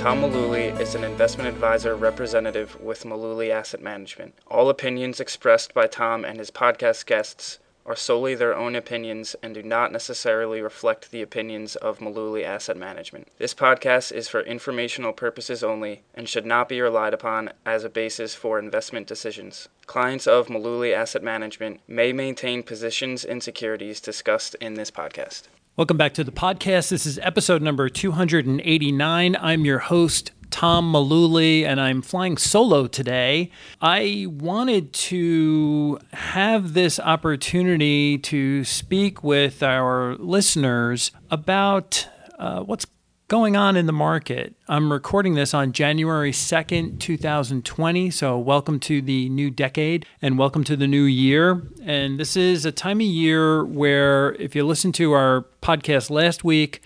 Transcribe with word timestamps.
Tom 0.00 0.22
Mullooly 0.22 0.80
is 0.80 0.94
an 0.94 1.04
investment 1.04 1.46
advisor 1.46 1.94
representative 1.94 2.80
with 2.80 3.04
Mullooly 3.04 3.50
Asset 3.50 3.82
Management. 3.82 4.34
All 4.46 4.70
opinions 4.70 5.20
expressed 5.20 5.74
by 5.74 5.88
Tom 5.88 6.24
and 6.24 6.38
his 6.38 6.50
podcast 6.50 7.04
guests 7.04 7.58
are 7.90 7.96
solely 7.96 8.36
their 8.36 8.56
own 8.56 8.76
opinions 8.76 9.34
and 9.42 9.52
do 9.52 9.64
not 9.64 9.90
necessarily 9.90 10.60
reflect 10.60 11.10
the 11.10 11.22
opinions 11.22 11.74
of 11.74 11.98
Mullooly 11.98 12.44
Asset 12.44 12.76
Management. 12.76 13.26
This 13.38 13.52
podcast 13.52 14.12
is 14.12 14.28
for 14.28 14.42
informational 14.42 15.12
purposes 15.12 15.64
only 15.64 16.02
and 16.14 16.28
should 16.28 16.46
not 16.46 16.68
be 16.68 16.80
relied 16.80 17.12
upon 17.12 17.50
as 17.66 17.82
a 17.82 17.88
basis 17.88 18.32
for 18.32 18.60
investment 18.60 19.08
decisions. 19.08 19.68
Clients 19.86 20.28
of 20.28 20.46
Mullooly 20.46 20.94
Asset 20.94 21.24
Management 21.24 21.80
may 21.88 22.12
maintain 22.12 22.62
positions 22.62 23.24
in 23.24 23.40
securities 23.40 24.00
discussed 24.00 24.54
in 24.60 24.74
this 24.74 24.92
podcast. 24.92 25.48
Welcome 25.76 25.96
back 25.96 26.14
to 26.14 26.22
the 26.22 26.30
podcast. 26.30 26.90
This 26.90 27.06
is 27.06 27.18
episode 27.18 27.60
number 27.60 27.88
289. 27.88 29.36
I'm 29.40 29.64
your 29.64 29.80
host, 29.80 30.30
Tom 30.50 30.92
Mullooly, 30.92 31.64
and 31.64 31.80
I'm 31.80 32.02
flying 32.02 32.36
solo 32.36 32.86
today. 32.86 33.50
I 33.80 34.26
wanted 34.28 34.92
to 34.92 35.98
have 36.12 36.74
this 36.74 36.98
opportunity 37.00 38.18
to 38.18 38.64
speak 38.64 39.22
with 39.22 39.62
our 39.62 40.16
listeners 40.16 41.12
about 41.30 42.08
uh, 42.38 42.60
what's 42.60 42.86
going 43.28 43.56
on 43.56 43.76
in 43.76 43.86
the 43.86 43.92
market. 43.92 44.54
I'm 44.66 44.90
recording 44.90 45.34
this 45.34 45.54
on 45.54 45.70
January 45.70 46.32
2nd, 46.32 46.98
2020. 46.98 48.10
So, 48.10 48.36
welcome 48.36 48.80
to 48.80 49.00
the 49.00 49.28
new 49.28 49.50
decade 49.50 50.04
and 50.20 50.36
welcome 50.36 50.64
to 50.64 50.76
the 50.76 50.88
new 50.88 51.04
year. 51.04 51.62
And 51.84 52.18
this 52.18 52.36
is 52.36 52.64
a 52.64 52.72
time 52.72 52.98
of 52.98 53.06
year 53.06 53.64
where, 53.64 54.34
if 54.34 54.56
you 54.56 54.66
listen 54.66 54.90
to 54.92 55.12
our 55.12 55.46
podcast 55.62 56.10
last 56.10 56.42
week 56.42 56.82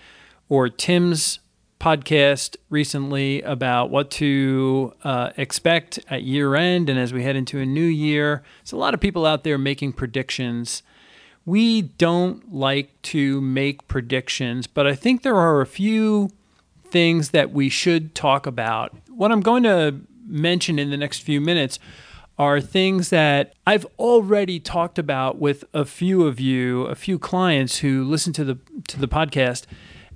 or 0.47 0.69
Tim's 0.69 1.39
podcast 1.79 2.55
recently 2.69 3.41
about 3.41 3.89
what 3.89 4.09
to 4.11 4.93
uh, 5.03 5.31
expect 5.37 5.99
at 6.09 6.23
year 6.23 6.55
end 6.55 6.89
and 6.89 6.99
as 6.99 7.13
we 7.13 7.23
head 7.23 7.35
into 7.35 7.59
a 7.59 7.65
new 7.65 7.85
year. 7.85 8.43
There's 8.61 8.71
a 8.71 8.77
lot 8.77 8.93
of 8.93 8.99
people 8.99 9.25
out 9.25 9.43
there 9.43 9.57
making 9.57 9.93
predictions. 9.93 10.83
We 11.45 11.83
don't 11.83 12.53
like 12.53 12.99
to 13.03 13.39
make 13.41 13.87
predictions, 13.87 14.67
but 14.67 14.87
I 14.87 14.95
think 14.95 15.21
there 15.21 15.35
are 15.35 15.61
a 15.61 15.67
few 15.67 16.31
things 16.85 17.31
that 17.31 17.51
we 17.51 17.69
should 17.69 18.15
talk 18.15 18.47
about. 18.47 18.95
What 19.09 19.31
I'm 19.31 19.41
going 19.41 19.63
to 19.63 19.95
mention 20.25 20.79
in 20.79 20.89
the 20.89 20.97
next 20.97 21.19
few 21.19 21.39
minutes 21.39 21.77
are 22.37 22.59
things 22.59 23.09
that 23.09 23.53
I've 23.65 23.85
already 23.97 24.59
talked 24.59 24.99
about 24.99 25.37
with 25.37 25.63
a 25.73 25.85
few 25.85 26.25
of 26.25 26.39
you, 26.39 26.83
a 26.83 26.95
few 26.95 27.17
clients 27.17 27.79
who 27.79 28.03
listen 28.03 28.33
to 28.33 28.43
the 28.43 28.57
to 28.87 28.99
the 28.99 29.07
podcast 29.07 29.65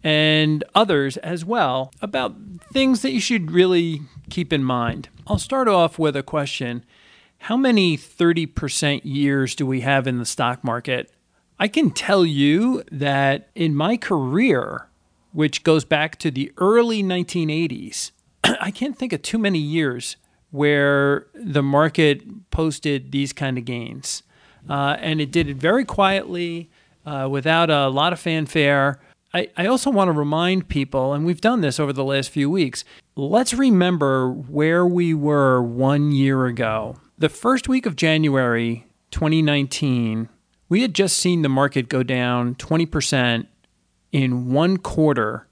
and 0.04 0.64
others 0.74 1.18
as 1.18 1.44
well 1.44 1.92
about 2.02 2.36
things 2.72 3.02
that 3.02 3.12
you 3.12 3.20
should 3.20 3.52
really 3.52 4.02
keep 4.30 4.54
in 4.54 4.64
mind. 4.64 5.10
I'll 5.28 5.40
start 5.40 5.68
off 5.68 6.00
with 6.00 6.16
a 6.16 6.24
question 6.24 6.84
How 7.40 7.58
many 7.58 7.98
30% 7.98 9.02
years 9.04 9.56
do 9.56 9.66
we 9.66 9.82
have 9.82 10.08
in 10.08 10.18
the 10.18 10.26
stock 10.26 10.64
market? 10.64 11.12
I 11.60 11.68
can 11.68 11.92
tell 11.92 12.26
you 12.26 12.84
that 12.92 13.50
in 13.54 13.76
my 13.76 13.98
career, 13.98 14.88
which 15.34 15.64
goes 15.64 15.84
back 15.84 16.18
to 16.20 16.32
the 16.32 16.54
early 16.58 17.04
1980s, 17.04 18.12
I 18.44 18.72
can't 18.72 18.98
think 18.98 19.12
of 19.12 19.22
too 19.22 19.38
many 19.38 19.60
years 19.60 20.16
where 20.52 21.28
the 21.34 21.62
market 21.62 22.50
posted 22.50 23.12
these 23.12 23.34
kind 23.34 23.58
of 23.58 23.66
gains. 23.66 24.24
Uh, 24.70 24.98
and 25.00 25.22
it 25.22 25.32
did 25.32 25.50
it 25.50 25.58
very 25.58 25.86
quietly, 25.86 26.70
uh, 27.06 27.28
without 27.30 27.70
a 27.70 27.88
lot 27.88 28.14
of 28.14 28.20
fanfare. 28.20 29.00
I, 29.34 29.50
I 29.56 29.68
also 29.68 29.92
want 29.92 30.08
to 30.08 30.14
remind 30.14 30.70
people, 30.70 31.14
and 31.14 31.26
we've 31.26 31.42
done 31.42 31.62
this 31.62 31.80
over 31.80 31.94
the 31.94 32.04
last 32.04 32.30
few 32.30 32.50
weeks, 32.50 32.84
let's 33.16 33.54
remember 33.54 34.32
where 34.32 34.86
we 34.86 35.14
were 35.14 35.62
one 35.62 36.12
year 36.12 36.46
ago. 36.48 36.98
The 37.18 37.30
first 37.30 37.68
week 37.68 37.86
of 37.86 37.96
January 37.96 38.88
2019, 39.12 40.30
we 40.68 40.82
had 40.82 40.96
just 40.96 41.18
seen 41.18 41.42
the 41.42 41.50
market 41.50 41.90
go 41.90 42.02
down 42.02 42.56
20% 42.56 43.48
in 44.12 44.52
one 44.52 44.78
quarter 44.78 45.48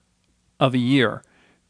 of 0.59 0.73
a 0.73 0.79
year. 0.79 1.23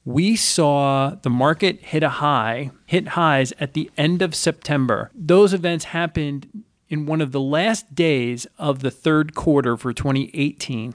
We 0.06 0.38
saw 0.38 1.10
the 1.22 1.30
market 1.30 1.82
hit 1.82 2.04
a 2.04 2.10
high, 2.10 2.72
hit 2.86 3.10
highs 3.10 3.52
at 3.60 3.74
the 3.74 3.92
end 3.98 4.22
of 4.22 4.34
September. 4.34 5.12
Those 5.14 5.54
events 5.54 5.86
happened 5.86 6.64
in 6.88 7.06
one 7.06 7.20
of 7.20 7.34
the 7.34 7.42
last 7.42 7.94
days 7.94 8.48
of 8.58 8.80
the 8.80 8.92
third 8.92 9.36
quarter 9.36 9.76
for 9.76 9.92
2018. 9.92 10.94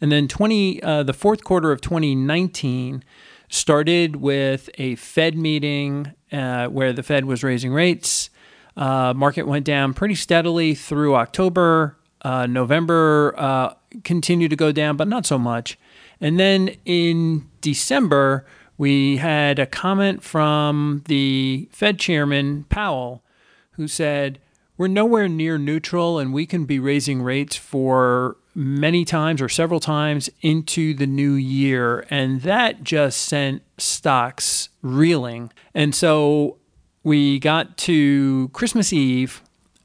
And 0.00 0.12
then 0.12 0.28
20, 0.28 0.82
uh, 0.82 1.02
the 1.02 1.12
fourth 1.12 1.44
quarter 1.44 1.72
of 1.72 1.80
2019 1.80 3.02
started 3.48 4.16
with 4.16 4.68
a 4.74 4.96
Fed 4.96 5.36
meeting 5.36 6.12
uh, 6.32 6.66
where 6.66 6.92
the 6.92 7.02
Fed 7.02 7.24
was 7.24 7.42
raising 7.42 7.72
rates. 7.72 8.30
Uh, 8.76 9.14
market 9.14 9.46
went 9.46 9.64
down 9.64 9.94
pretty 9.94 10.14
steadily 10.14 10.74
through 10.74 11.14
October. 11.14 11.96
Uh, 12.22 12.46
November 12.46 13.34
uh, 13.38 13.74
continued 14.04 14.50
to 14.50 14.56
go 14.56 14.72
down, 14.72 14.96
but 14.96 15.08
not 15.08 15.24
so 15.24 15.38
much. 15.38 15.78
And 16.20 16.38
then 16.38 16.76
in 16.84 17.48
December, 17.60 18.44
we 18.78 19.18
had 19.18 19.58
a 19.58 19.66
comment 19.66 20.22
from 20.22 21.02
the 21.06 21.68
Fed 21.72 21.98
chairman, 21.98 22.64
Powell, 22.68 23.22
who 23.72 23.88
said, 23.88 24.40
We're 24.76 24.88
nowhere 24.88 25.28
near 25.28 25.56
neutral 25.56 26.18
and 26.18 26.34
we 26.34 26.46
can 26.46 26.64
be 26.64 26.78
raising 26.78 27.22
rates 27.22 27.56
for 27.56 28.36
many 28.56 29.04
times 29.04 29.42
or 29.42 29.50
several 29.50 29.80
times 29.80 30.30
into 30.40 30.94
the 30.94 31.06
new 31.06 31.34
year. 31.34 32.06
And 32.08 32.40
that 32.40 32.82
just 32.82 33.18
sent 33.18 33.62
stocks 33.76 34.70
reeling. 34.80 35.52
And 35.74 35.94
so 35.94 36.56
we 37.02 37.38
got 37.38 37.76
to 37.78 38.48
Christmas 38.54 38.94
Eve 38.94 39.42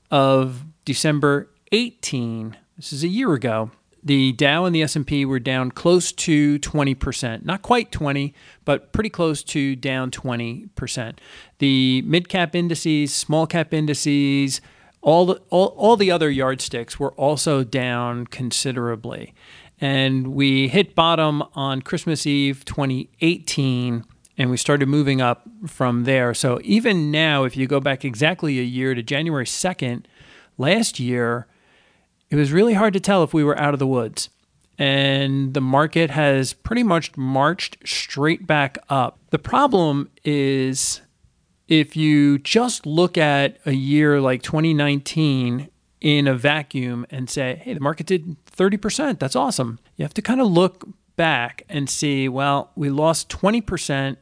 of 0.10 0.64
December 0.86 1.50
18. 1.74 2.56
This 2.78 2.94
is 2.94 3.04
a 3.04 3.10
year 3.10 3.34
ago. 3.34 3.72
The 4.04 4.32
Dow 4.32 4.66
and 4.66 4.74
the 4.74 4.82
S&P 4.82 5.26
were 5.26 5.38
down 5.38 5.70
close 5.72 6.12
to 6.14 6.58
20%. 6.58 7.46
Not 7.46 7.62
quite 7.62 7.92
20, 7.92 8.34
but 8.66 8.94
pretty 8.94 9.10
close 9.10 9.44
to 9.44 9.76
down 9.76 10.10
20%. 10.10 11.20
The 11.60 12.02
mid-cap 12.04 12.56
indices, 12.56 13.14
small 13.14 13.46
cap 13.46 13.74
indices, 13.74 14.62
all 15.02 15.26
the, 15.26 15.42
all, 15.50 15.68
all 15.78 15.98
the 15.98 16.12
other 16.12 16.30
yardsticks 16.30 17.00
were 17.00 17.14
also 17.14 17.64
down 17.64 18.28
considerably. 18.28 19.34
And 19.80 20.28
we 20.28 20.68
hit 20.68 20.94
bottom 20.94 21.44
on 21.56 21.82
Christmas 21.82 22.28
Eve 22.28 22.64
2018 22.66 24.06
and 24.38 24.50
we 24.50 24.58
started 24.58 24.88
moving 24.88 25.22
up 25.22 25.48
from 25.68 26.04
there. 26.06 26.34
So 26.34 26.60
even 26.64 27.12
now, 27.12 27.44
if 27.44 27.58
you 27.58 27.68
go 27.68 27.80
back 27.80 28.06
exactly 28.06 28.60
a 28.60 28.64
year 28.64 28.96
to 28.96 29.04
January 29.04 29.46
2nd 29.46 30.06
last 30.58 31.00
year, 31.00 31.48
it 32.30 32.36
was 32.36 32.52
really 32.52 32.74
hard 32.74 32.94
to 32.94 33.00
tell 33.00 33.24
if 33.24 33.34
we 33.34 33.44
were 33.44 33.58
out 33.60 33.74
of 33.74 33.80
the 33.80 33.88
woods. 33.88 34.30
And 34.78 35.54
the 35.54 35.62
market 35.62 36.10
has 36.12 36.54
pretty 36.54 36.82
much 36.82 37.16
marched 37.18 37.78
straight 37.86 38.48
back 38.48 38.78
up. 38.90 39.20
The 39.30 39.38
problem 39.38 40.10
is 40.24 41.02
if 41.72 41.96
you 41.96 42.38
just 42.38 42.86
look 42.86 43.18
at 43.18 43.58
a 43.66 43.72
year 43.72 44.20
like 44.20 44.42
2019 44.42 45.70
in 46.02 46.28
a 46.28 46.36
vacuum 46.36 47.06
and 47.10 47.30
say, 47.30 47.62
hey, 47.64 47.74
the 47.74 47.80
market 47.80 48.08
did 48.08 48.36
30%, 48.46 49.20
that's 49.20 49.38
awesome. 49.38 49.80
You 49.96 50.04
have 50.04 50.14
to 50.16 50.22
kind 50.22 50.42
of 50.42 50.48
look 50.48 50.86
back 51.16 51.64
and 51.70 51.90
see, 51.90 52.28
well, 52.28 52.72
we 52.76 52.90
lost 52.90 53.30
20% 53.30 54.18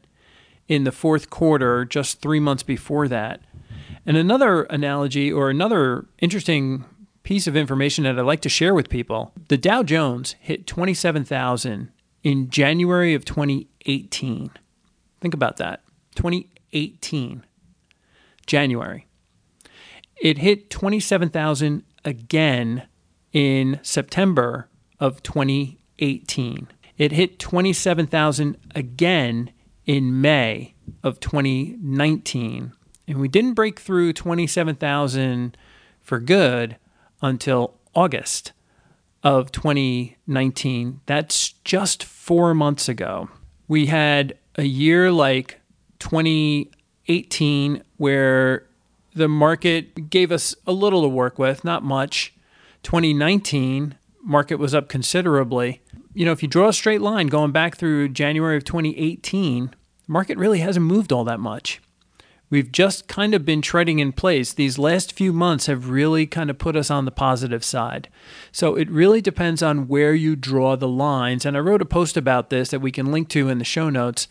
in 0.68 0.84
the 0.84 0.92
fourth 0.92 1.32
quarter 1.32 1.86
just 1.86 2.22
three 2.22 2.40
months 2.40 2.62
before 2.62 3.08
that. 3.08 3.42
And 4.06 4.16
another 4.16 4.64
analogy 4.66 5.32
or 5.32 5.50
another 5.50 6.06
interesting 6.20 6.86
piece 7.24 7.48
of 7.48 7.56
information 7.58 8.04
that 8.04 8.20
I'd 8.20 8.26
like 8.26 8.42
to 8.42 8.50
share 8.50 8.76
with 8.76 8.90
people 8.90 9.34
the 9.48 9.58
Dow 9.58 9.82
Jones 9.82 10.36
hit 10.40 10.68
27,000 10.68 11.90
in 12.22 12.50
January 12.52 13.16
of 13.16 13.26
2018. 13.26 14.52
Think 15.20 15.34
about 15.34 15.58
that. 15.58 15.82
2018, 16.16 17.46
January. 18.50 19.06
It 20.20 20.40
hit 20.40 20.70
27,000 20.72 21.84
again 22.04 22.88
in 23.32 23.80
September 23.84 24.68
of 25.00 25.24
2018. 25.24 26.68
It 26.98 27.12
hit 27.12 27.40
27,000 27.40 28.58
again 28.74 29.52
in 29.86 30.20
May 30.20 30.74
of 31.04 31.20
2019. 31.20 32.74
And 33.08 33.18
we 33.20 33.28
didn't 33.28 33.54
break 33.54 33.80
through 33.80 34.14
27,000 34.14 35.56
for 36.02 36.20
good 36.20 36.78
until 37.22 37.76
August 37.94 38.52
of 39.24 39.52
2019. 39.52 41.02
That's 41.06 41.54
just 41.64 42.04
four 42.04 42.56
months 42.56 42.90
ago. 42.90 43.30
We 43.68 43.86
had 43.86 44.38
a 44.56 44.64
year 44.64 45.12
like 45.12 45.62
2018 47.10 47.84
where 47.98 48.68
the 49.16 49.28
market 49.28 50.10
gave 50.10 50.32
us 50.32 50.56
a 50.68 50.72
little 50.72 51.02
to 51.02 51.08
work 51.08 51.40
with, 51.40 51.66
not 51.66 51.84
much. 51.84 52.34
2019 52.84 53.96
market 54.24 54.56
was 54.56 54.76
up 54.76 54.88
considerably. 54.88 55.82
You 56.14 56.26
know, 56.26 56.32
if 56.32 56.44
you 56.44 56.48
draw 56.48 56.68
a 56.68 56.74
straight 56.74 57.02
line 57.02 57.28
going 57.28 57.52
back 57.52 57.78
through 57.78 58.10
January 58.10 58.58
of 58.58 58.64
2018, 58.64 59.68
the 59.68 59.76
market 60.08 60.38
really 60.38 60.60
hasn't 60.60 60.86
moved 60.86 61.12
all 61.12 61.24
that 61.24 61.40
much. 61.40 61.82
We've 62.52 62.72
just 62.72 63.08
kind 63.08 63.34
of 63.34 63.46
been 63.46 63.62
treading 63.62 64.00
in 64.00 64.12
place. 64.12 64.54
These 64.54 64.80
last 64.80 65.14
few 65.14 65.32
months 65.32 65.68
have 65.68 65.90
really 65.90 66.26
kind 66.26 66.50
of 66.50 66.58
put 66.58 66.76
us 66.76 66.90
on 66.90 67.06
the 67.06 67.12
positive 67.12 67.64
side. 67.64 68.10
So 68.52 68.76
it 68.76 68.90
really 68.90 69.22
depends 69.22 69.62
on 69.62 69.88
where 69.88 70.14
you 70.14 70.36
draw 70.36 70.76
the 70.76 70.88
lines. 70.88 71.46
And 71.46 71.56
I 71.56 71.60
wrote 71.60 71.82
a 71.82 71.86
post 71.86 72.18
about 72.18 72.50
this 72.50 72.70
that 72.70 72.82
we 72.82 72.92
can 72.92 73.12
link 73.12 73.30
to 73.30 73.50
in 73.50 73.60
the 73.60 73.66
show 73.66 73.90
notes 73.90 74.28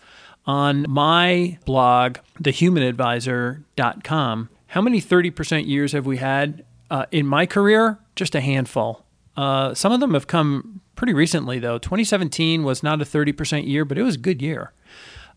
on 0.48 0.86
my 0.88 1.58
blog, 1.66 2.16
thehumanadvisor.com. 2.42 4.48
How 4.68 4.80
many 4.80 5.00
30% 5.00 5.68
years 5.68 5.92
have 5.92 6.06
we 6.06 6.16
had? 6.16 6.64
Uh, 6.90 7.04
in 7.12 7.26
my 7.26 7.44
career, 7.44 7.98
just 8.16 8.34
a 8.34 8.40
handful. 8.40 9.04
Uh, 9.36 9.74
some 9.74 9.92
of 9.92 10.00
them 10.00 10.14
have 10.14 10.26
come 10.26 10.80
pretty 10.96 11.12
recently, 11.12 11.58
though. 11.58 11.76
2017 11.78 12.64
was 12.64 12.82
not 12.82 13.02
a 13.02 13.04
30% 13.04 13.68
year, 13.68 13.84
but 13.84 13.98
it 13.98 14.02
was 14.02 14.14
a 14.14 14.18
good 14.18 14.40
year. 14.40 14.72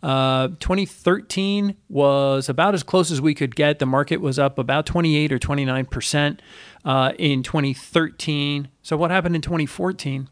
Uh, 0.01 0.47
2013 0.59 1.75
was 1.89 2.49
about 2.49 2.73
as 2.73 2.81
close 2.81 3.11
as 3.11 3.21
we 3.21 3.35
could 3.35 3.55
get. 3.55 3.79
The 3.79 3.85
market 3.85 4.21
was 4.21 4.39
up 4.39 4.57
about 4.57 4.85
28 4.85 5.31
or 5.31 5.37
29 5.37 5.85
percent 5.85 6.41
uh, 6.83 7.11
in 7.19 7.43
2013. 7.43 8.69
So 8.81 8.97
what 8.97 9.11
happened 9.11 9.35
in 9.35 9.41
2014? 9.41 10.27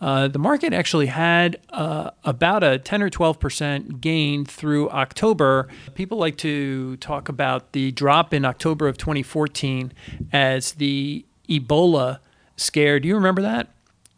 Uh, 0.00 0.28
the 0.28 0.38
market 0.38 0.72
actually 0.72 1.06
had 1.06 1.58
uh, 1.70 2.10
about 2.24 2.64
a 2.64 2.78
10 2.78 3.02
or 3.02 3.10
12 3.10 3.38
percent 3.38 4.00
gain 4.00 4.44
through 4.44 4.88
October. 4.90 5.68
People 5.94 6.18
like 6.18 6.36
to 6.38 6.96
talk 6.96 7.28
about 7.28 7.72
the 7.72 7.92
drop 7.92 8.32
in 8.32 8.44
October 8.44 8.88
of 8.88 8.96
2014 8.96 9.92
as 10.32 10.72
the 10.72 11.24
Ebola 11.48 12.20
scare. 12.56 12.98
Do 12.98 13.08
you 13.08 13.14
remember 13.14 13.42
that? 13.42 13.68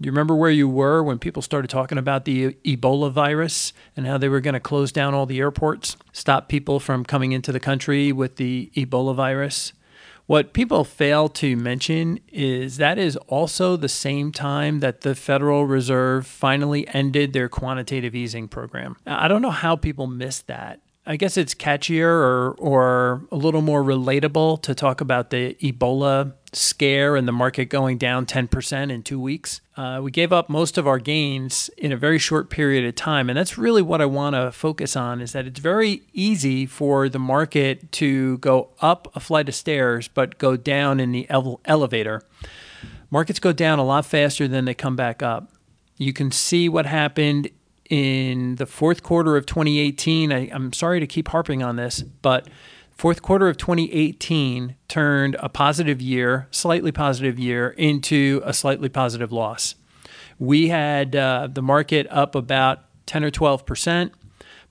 Do 0.00 0.06
you 0.06 0.12
remember 0.12 0.34
where 0.34 0.50
you 0.50 0.68
were 0.68 1.00
when 1.02 1.20
people 1.20 1.42
started 1.42 1.68
talking 1.68 1.96
about 1.96 2.24
the 2.24 2.54
Ebola 2.64 3.10
virus 3.10 3.72
and 3.96 4.04
how 4.04 4.18
they 4.18 4.28
were 4.28 4.40
going 4.40 4.54
to 4.54 4.60
close 4.60 4.90
down 4.90 5.14
all 5.14 5.26
the 5.26 5.38
airports, 5.38 5.96
stop 6.12 6.48
people 6.48 6.80
from 6.80 7.04
coming 7.04 7.30
into 7.30 7.52
the 7.52 7.60
country 7.60 8.10
with 8.10 8.34
the 8.34 8.72
Ebola 8.74 9.14
virus? 9.14 9.72
What 10.26 10.52
people 10.52 10.84
fail 10.84 11.28
to 11.30 11.56
mention 11.56 12.20
is 12.28 12.76
that 12.76 12.98
is 12.98 13.16
also 13.28 13.76
the 13.76 13.88
same 13.88 14.32
time 14.32 14.80
that 14.80 15.00
the 15.00 15.14
Federal 15.14 15.66
Reserve 15.66 16.26
finally 16.26 16.86
ended 16.88 17.32
their 17.32 17.48
quantitative 17.48 18.14
easing 18.14 18.48
program. 18.48 18.96
I 19.06 19.28
don't 19.28 19.42
know 19.42 19.50
how 19.50 19.76
people 19.76 20.06
missed 20.06 20.46
that. 20.46 20.80
I 21.04 21.16
guess 21.16 21.36
it's 21.36 21.54
catchier 21.54 22.06
or 22.06 22.52
or 22.58 23.26
a 23.32 23.36
little 23.36 23.62
more 23.62 23.82
relatable 23.82 24.62
to 24.62 24.74
talk 24.74 25.00
about 25.00 25.30
the 25.30 25.54
Ebola 25.54 26.34
scare 26.52 27.16
and 27.16 27.26
the 27.26 27.32
market 27.32 27.66
going 27.66 27.98
down 27.98 28.26
10% 28.26 28.90
in 28.90 29.02
two 29.02 29.18
weeks. 29.18 29.62
Uh, 29.76 30.00
we 30.02 30.10
gave 30.10 30.32
up 30.32 30.48
most 30.48 30.76
of 30.78 30.86
our 30.86 30.98
gains 30.98 31.70
in 31.78 31.92
a 31.92 31.96
very 31.96 32.18
short 32.18 32.50
period 32.50 32.84
of 32.84 32.94
time, 32.94 33.30
and 33.30 33.36
that's 33.36 33.56
really 33.56 33.82
what 33.82 34.00
I 34.00 34.04
want 34.06 34.36
to 34.36 34.52
focus 34.52 34.94
on. 34.94 35.20
Is 35.20 35.32
that 35.32 35.46
it's 35.46 35.58
very 35.58 36.02
easy 36.12 36.66
for 36.66 37.08
the 37.08 37.18
market 37.18 37.90
to 37.92 38.38
go 38.38 38.68
up 38.80 39.08
a 39.16 39.20
flight 39.20 39.48
of 39.48 39.54
stairs, 39.54 40.06
but 40.06 40.38
go 40.38 40.56
down 40.56 41.00
in 41.00 41.10
the 41.10 41.28
ele- 41.28 41.60
elevator. 41.64 42.22
Markets 43.10 43.40
go 43.40 43.52
down 43.52 43.78
a 43.78 43.84
lot 43.84 44.06
faster 44.06 44.46
than 44.46 44.66
they 44.66 44.74
come 44.74 44.94
back 44.94 45.22
up. 45.22 45.50
You 45.96 46.12
can 46.12 46.30
see 46.30 46.68
what 46.68 46.86
happened 46.86 47.50
in 47.92 48.54
the 48.54 48.64
fourth 48.64 49.02
quarter 49.02 49.36
of 49.36 49.44
2018. 49.44 50.32
I, 50.32 50.48
I'm 50.50 50.72
sorry 50.72 50.98
to 50.98 51.06
keep 51.06 51.28
harping 51.28 51.62
on 51.62 51.76
this, 51.76 52.00
but 52.00 52.48
fourth 52.90 53.20
quarter 53.20 53.50
of 53.50 53.58
2018 53.58 54.76
turned 54.88 55.36
a 55.40 55.50
positive 55.50 56.00
year, 56.00 56.48
slightly 56.50 56.90
positive 56.90 57.38
year, 57.38 57.68
into 57.68 58.40
a 58.46 58.54
slightly 58.54 58.88
positive 58.88 59.30
loss. 59.30 59.74
We 60.38 60.68
had 60.68 61.14
uh, 61.14 61.48
the 61.52 61.60
market 61.60 62.06
up 62.08 62.34
about 62.34 62.78
10 63.04 63.24
or 63.24 63.30
12 63.30 63.66
percent, 63.66 64.12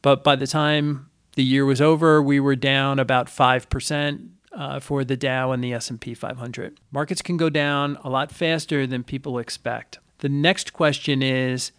but 0.01 0.23
by 0.23 0.35
the 0.35 0.47
time 0.47 1.11
the 1.35 1.43
year 1.43 1.63
was 1.63 1.79
over, 1.79 2.23
we 2.23 2.39
were 2.39 2.55
down 2.55 2.97
about 2.97 3.29
five 3.29 3.69
percent. 3.69 4.21
Uh, 4.53 4.81
for 4.81 5.05
the 5.05 5.15
Dow 5.15 5.53
and 5.53 5.63
the 5.63 5.71
S&P 5.71 6.13
500. 6.13 6.77
Markets 6.91 7.21
can 7.21 7.37
go 7.37 7.49
down 7.49 7.97
a 8.03 8.09
lot 8.09 8.33
faster 8.33 8.85
than 8.85 9.01
people 9.01 9.39
expect. 9.39 9.99
The 10.17 10.27
next 10.27 10.73
question 10.73 11.23
is 11.23 11.71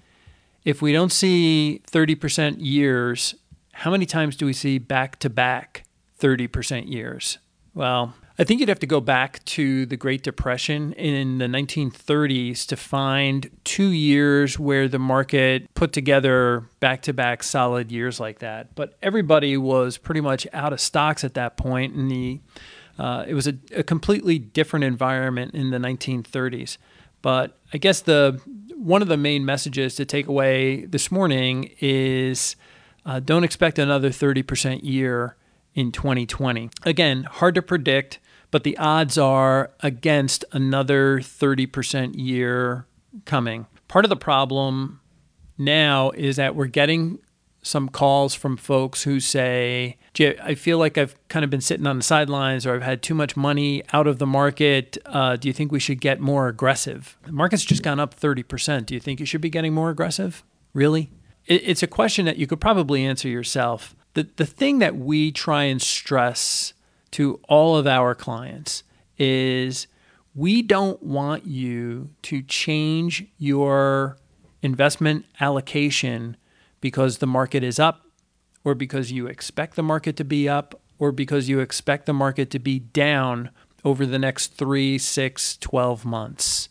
if 0.64 0.82
we 0.82 0.92
don't 0.92 1.12
see 1.12 1.82
30% 1.90 2.56
years, 2.58 3.34
how 3.72 3.90
many 3.90 4.06
times 4.06 4.36
do 4.36 4.46
we 4.46 4.52
see 4.52 4.78
back 4.78 5.18
to 5.20 5.30
back 5.30 5.84
30% 6.20 6.90
years? 6.90 7.38
Well, 7.74 8.14
I 8.38 8.44
think 8.44 8.60
you'd 8.60 8.68
have 8.68 8.80
to 8.80 8.86
go 8.86 9.00
back 9.00 9.44
to 9.44 9.86
the 9.86 9.96
Great 9.96 10.22
Depression 10.22 10.92
in 10.94 11.38
the 11.38 11.46
1930s 11.46 12.66
to 12.66 12.76
find 12.76 13.50
two 13.64 13.88
years 13.88 14.58
where 14.58 14.88
the 14.88 14.98
market 14.98 15.72
put 15.74 15.92
together 15.92 16.68
back 16.80 17.02
to 17.02 17.12
back 17.12 17.42
solid 17.42 17.92
years 17.92 18.18
like 18.18 18.38
that. 18.38 18.74
But 18.74 18.96
everybody 19.02 19.56
was 19.56 19.98
pretty 19.98 20.20
much 20.20 20.46
out 20.52 20.72
of 20.72 20.80
stocks 20.80 21.24
at 21.24 21.34
that 21.34 21.56
point, 21.56 21.94
and 21.94 22.10
the 22.10 22.40
uh, 22.98 23.24
it 23.26 23.34
was 23.34 23.46
a, 23.46 23.54
a 23.74 23.82
completely 23.82 24.38
different 24.38 24.84
environment 24.84 25.54
in 25.54 25.70
the 25.70 25.78
1930s. 25.78 26.78
But 27.20 27.58
I 27.72 27.78
guess 27.78 28.00
the 28.00 28.40
one 28.82 29.00
of 29.00 29.06
the 29.06 29.16
main 29.16 29.44
messages 29.44 29.94
to 29.94 30.04
take 30.04 30.26
away 30.26 30.84
this 30.86 31.12
morning 31.12 31.70
is 31.80 32.56
uh, 33.06 33.20
don't 33.20 33.44
expect 33.44 33.78
another 33.78 34.10
30% 34.10 34.80
year 34.82 35.36
in 35.74 35.92
2020. 35.92 36.68
Again, 36.82 37.22
hard 37.24 37.54
to 37.54 37.62
predict, 37.62 38.18
but 38.50 38.64
the 38.64 38.76
odds 38.78 39.16
are 39.16 39.70
against 39.80 40.44
another 40.50 41.20
30% 41.20 42.14
year 42.16 42.86
coming. 43.24 43.66
Part 43.86 44.04
of 44.04 44.08
the 44.08 44.16
problem 44.16 45.00
now 45.56 46.10
is 46.10 46.34
that 46.36 46.56
we're 46.56 46.66
getting 46.66 47.20
some 47.62 47.88
calls 47.88 48.34
from 48.34 48.56
folks 48.56 49.04
who 49.04 49.20
say, 49.20 49.96
I 50.20 50.54
feel 50.54 50.78
like 50.78 50.98
I've 50.98 51.16
kind 51.28 51.44
of 51.44 51.50
been 51.50 51.60
sitting 51.60 51.86
on 51.86 51.96
the 51.96 52.02
sidelines 52.02 52.66
or 52.66 52.74
I've 52.74 52.82
had 52.82 53.02
too 53.02 53.14
much 53.14 53.36
money 53.36 53.84
out 53.92 54.08
of 54.08 54.18
the 54.18 54.26
market. 54.26 54.98
Uh, 55.06 55.36
do 55.36 55.48
you 55.48 55.54
think 55.54 55.70
we 55.70 55.78
should 55.78 56.00
get 56.00 56.20
more 56.20 56.48
aggressive? 56.48 57.16
The 57.22 57.32
market's 57.32 57.64
just 57.64 57.84
gone 57.84 58.00
up 58.00 58.18
30%. 58.18 58.86
Do 58.86 58.94
you 58.94 59.00
think 59.00 59.20
you 59.20 59.26
should 59.26 59.40
be 59.40 59.48
getting 59.48 59.72
more 59.72 59.90
aggressive? 59.90 60.42
Really? 60.74 61.10
It, 61.46 61.62
it's 61.64 61.82
a 61.84 61.86
question 61.86 62.26
that 62.26 62.36
you 62.36 62.48
could 62.48 62.60
probably 62.60 63.04
answer 63.04 63.28
yourself. 63.28 63.94
The, 64.14 64.28
the 64.36 64.46
thing 64.46 64.80
that 64.80 64.96
we 64.96 65.30
try 65.30 65.64
and 65.64 65.80
stress 65.80 66.74
to 67.12 67.40
all 67.48 67.76
of 67.76 67.86
our 67.86 68.14
clients 68.14 68.82
is 69.18 69.86
we 70.34 70.62
don't 70.62 71.00
want 71.02 71.46
you 71.46 72.10
to 72.22 72.42
change 72.42 73.24
your 73.38 74.16
investment 74.62 75.26
allocation 75.40 76.36
because 76.82 77.18
the 77.18 77.26
market 77.26 77.64
is 77.64 77.78
up, 77.78 78.02
or 78.62 78.74
because 78.74 79.10
you 79.10 79.26
expect 79.26 79.76
the 79.76 79.82
market 79.82 80.16
to 80.16 80.24
be 80.24 80.46
up, 80.46 80.78
or 80.98 81.10
because 81.10 81.48
you 81.48 81.60
expect 81.60 82.04
the 82.04 82.12
market 82.12 82.50
to 82.50 82.58
be 82.58 82.78
down 82.78 83.48
over 83.84 84.04
the 84.04 84.18
next 84.18 84.48
three, 84.58 84.98
six, 84.98 85.56
12 85.56 86.04
months. 86.04 86.68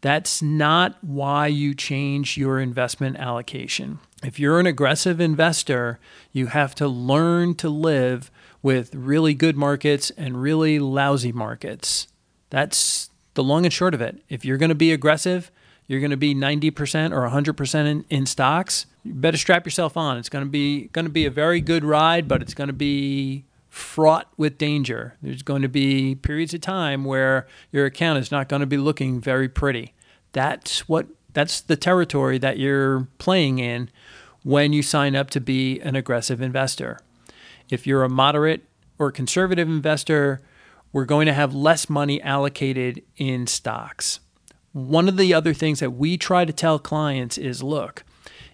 That's 0.00 0.42
not 0.42 1.02
why 1.02 1.48
you 1.48 1.74
change 1.74 2.36
your 2.36 2.60
investment 2.60 3.16
allocation. 3.16 3.98
If 4.22 4.38
you're 4.38 4.60
an 4.60 4.66
aggressive 4.66 5.20
investor, 5.20 5.98
you 6.32 6.46
have 6.46 6.74
to 6.76 6.86
learn 6.86 7.54
to 7.56 7.68
live 7.68 8.30
with 8.62 8.94
really 8.94 9.34
good 9.34 9.56
markets 9.56 10.10
and 10.10 10.40
really 10.40 10.78
lousy 10.78 11.32
markets. 11.32 12.06
That's 12.50 13.10
the 13.34 13.42
long 13.42 13.64
and 13.64 13.72
short 13.72 13.94
of 13.94 14.00
it. 14.00 14.22
If 14.28 14.44
you're 14.44 14.56
going 14.56 14.68
to 14.68 14.74
be 14.74 14.92
aggressive, 14.92 15.50
you're 15.88 16.00
going 16.00 16.10
to 16.10 16.16
be 16.16 16.34
90% 16.34 17.12
or 17.12 17.28
100% 17.28 17.86
in, 17.86 18.04
in 18.10 18.26
stocks, 18.26 18.86
you 19.02 19.14
better 19.14 19.38
strap 19.38 19.64
yourself 19.64 19.96
on. 19.96 20.18
It's 20.18 20.28
going 20.28 20.44
to 20.44 20.50
be 20.50 20.88
going 20.88 21.06
to 21.06 21.10
be 21.10 21.26
a 21.26 21.30
very 21.30 21.60
good 21.60 21.84
ride, 21.84 22.28
but 22.28 22.42
it's 22.42 22.54
going 22.54 22.68
to 22.68 22.74
be 22.74 23.44
fraught 23.70 24.28
with 24.36 24.58
danger. 24.58 25.16
There's 25.22 25.42
going 25.42 25.62
to 25.62 25.68
be 25.68 26.14
periods 26.14 26.52
of 26.54 26.60
time 26.60 27.04
where 27.04 27.46
your 27.72 27.86
account 27.86 28.18
is 28.18 28.30
not 28.30 28.48
going 28.48 28.60
to 28.60 28.66
be 28.66 28.76
looking 28.76 29.20
very 29.20 29.48
pretty. 29.48 29.94
That's 30.32 30.88
what 30.88 31.06
that's 31.32 31.60
the 31.60 31.76
territory 31.76 32.38
that 32.38 32.58
you're 32.58 33.08
playing 33.18 33.58
in 33.58 33.90
when 34.42 34.72
you 34.72 34.82
sign 34.82 35.16
up 35.16 35.30
to 35.30 35.40
be 35.40 35.80
an 35.80 35.96
aggressive 35.96 36.40
investor. 36.42 36.98
If 37.70 37.86
you're 37.86 38.04
a 38.04 38.08
moderate 38.08 38.64
or 38.98 39.10
conservative 39.10 39.68
investor, 39.68 40.42
we're 40.92 41.04
going 41.04 41.26
to 41.26 41.32
have 41.32 41.54
less 41.54 41.88
money 41.88 42.20
allocated 42.22 43.02
in 43.16 43.46
stocks. 43.46 44.20
One 44.72 45.08
of 45.08 45.16
the 45.16 45.32
other 45.34 45.54
things 45.54 45.80
that 45.80 45.92
we 45.92 46.16
try 46.16 46.44
to 46.44 46.52
tell 46.52 46.78
clients 46.78 47.38
is 47.38 47.62
look, 47.62 48.04